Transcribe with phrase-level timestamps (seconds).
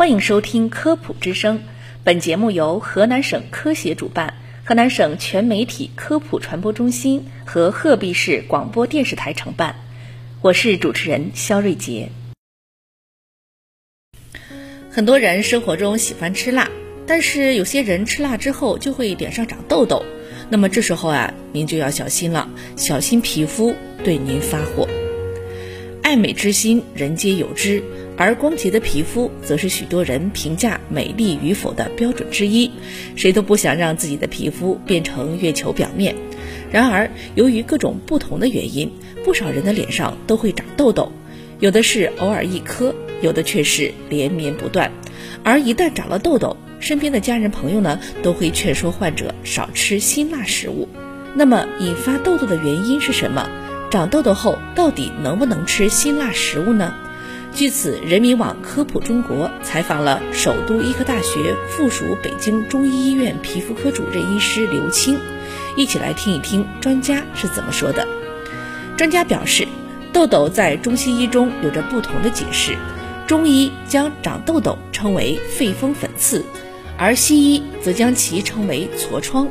[0.00, 1.62] 欢迎收听科普之声，
[2.04, 4.32] 本节目由河南省科协主办，
[4.64, 9.76] 河南省全媒体科普传播中心和鹤壁市广播电视台承办。
[10.40, 12.08] 我是主持人肖瑞杰。
[14.90, 16.70] 很多人生活中喜欢吃辣，
[17.06, 20.02] 但是有些人吃辣之后就会脸上长痘痘，
[20.48, 24.88] 那么这时候啊，您就要小心了，小心皮肤对您发火。
[26.10, 27.80] 爱美之心，人皆有之。
[28.16, 32.68] 而光洁的皮肤，则是许多人评价美丽与否的标准之一。
[33.14, 36.16] 谁都不想让自己的皮肤变成月球表面。
[36.72, 38.90] 然而，由于各种不同的原因，
[39.24, 41.12] 不少人的脸上都会长痘痘，
[41.60, 42.92] 有的是偶尔一颗，
[43.22, 44.90] 有的却是连绵不断。
[45.44, 50.88] 而一旦长了痘痘，身边的家人朋友呢，都会劝说患者少吃辛辣食物。
[51.36, 53.48] 那么，引发痘痘的原因是什么？
[53.90, 56.94] 长痘痘后，到底能不能吃辛辣食物呢？
[57.52, 65.18] 据此，人民网科普中国采访了首都医科大学附属北京中医医院皮肤科主任医师刘青，
[65.76, 68.06] 一起来听一听专家是怎么说的。
[68.96, 69.66] 专家表示，
[70.12, 72.76] 痘痘在中西医中有着不同的解释，
[73.26, 76.44] 中医将长痘痘称为肺风粉刺，
[76.96, 79.48] 而西医则将其称为痤疮。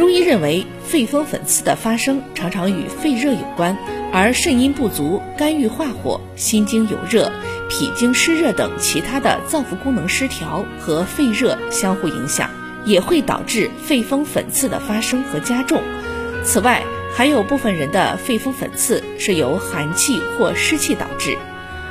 [0.00, 3.76] 中医认为，肺风粉刺的发生常常与肺热有关。
[4.10, 7.30] 而肾阴不足、肝郁化火、心经有热、
[7.68, 12.48] 脾经湿热等其他的脏腑功能失调和肺热相互影响，
[12.86, 15.82] 也会导致肺风粉刺的发生和加重。
[16.44, 16.82] 此外，
[17.14, 21.36] 还有部分人的肺风粉刺是由寒气或湿气导致。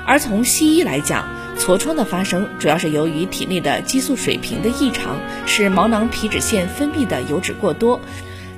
[0.07, 1.27] 而从西医来讲，
[1.59, 7.99] 痤疮的发生主要是由于体内的激素水平的异常，使毛囊皮脂腺分泌的油脂过多。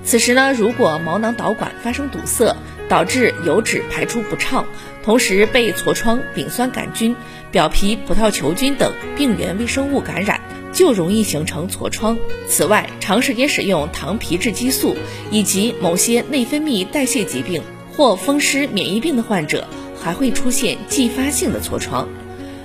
[0.04, 2.56] 此时呢，如果毛囊导管发生堵塞，
[2.88, 4.66] 导致油脂排出不畅，
[5.04, 7.16] 同时被痤疮丙酸杆菌、
[7.52, 10.40] 表皮葡萄球菌等病原微生物感染，
[10.72, 12.18] 就容易形成痤疮。
[12.48, 14.96] 此外，长时间使用糖皮质激素
[15.32, 17.64] 以及某些内分泌代谢疾病
[17.98, 19.68] 或风湿免疫病的患者，
[20.00, 22.08] 还会出现继发性的痤疮。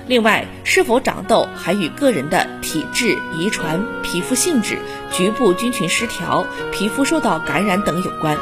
[0.07, 4.79] 另外，是否长痘还与个人的体质、遗传、皮肤性质、
[5.11, 8.37] 局部菌群失调、皮肤受到感染等有关。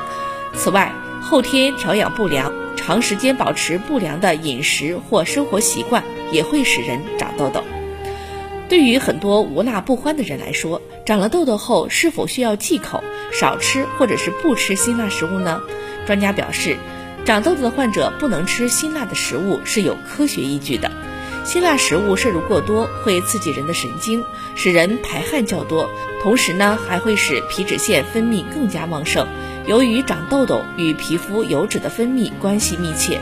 [0.54, 7.64] 此外，后天调养不良、长时间保持不良的饮食或生活习惯，也会使人长痘痘。
[8.70, 13.04] 对于很多无辣不欢的人来说，长了痘痘后是否需要忌口、
[13.34, 15.64] 少吃或者是不吃辛辣食物呢？
[16.06, 16.78] 专家表示，
[17.26, 20.92] 长痘痘的患者不能吃辛辣的食物是有科学依据的。
[21.46, 24.24] 辛辣食物摄入过多会刺激人的神经，
[24.56, 25.92] 使人排汗较多，
[26.24, 29.28] 同时呢还会使皮脂腺分泌更加旺盛。
[29.68, 33.22] 由于长痘痘与皮肤油脂的分泌关系密切，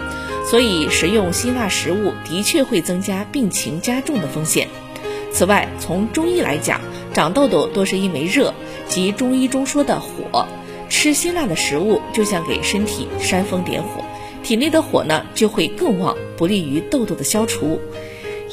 [0.49, 4.69] 所以食用辛辣食物的确会增加病情加重的风险。
[5.33, 6.79] 此外，从中医来讲，
[7.13, 8.53] 长痘痘多是因为热，
[8.87, 10.47] 即中医中说的火。
[10.89, 14.05] 吃辛辣的食物就像给身体煽风点火，
[14.43, 17.81] 体内的火呢就会更旺，不利于痘痘的消除。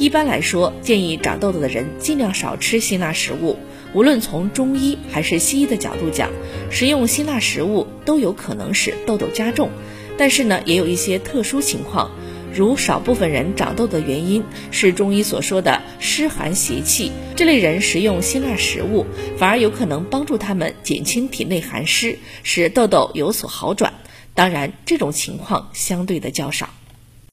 [0.01, 3.59] 一般来说，建议长痘痘的人尽量少吃辛辣食物。
[3.93, 6.31] 无论从中医还是西医的角度讲，
[6.71, 9.69] 食用辛辣食物都有可能使痘痘加重。
[10.17, 12.11] 但是呢，也有一些特殊情况，
[12.51, 19.05] 如少部分人长痘的原因是中医所说的湿寒邪气，这类人食用辛辣食物
[19.37, 23.93] 反而有可能帮助他们减轻体内寒湿，使痘痘有所好转。
[24.33, 26.71] 当然，这种情况相对的较少。